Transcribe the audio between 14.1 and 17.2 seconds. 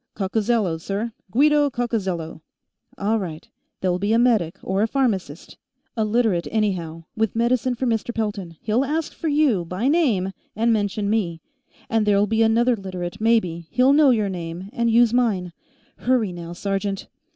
name, and use mine. Hurry, now, sergeant."